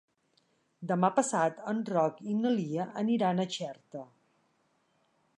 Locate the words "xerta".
3.57-4.03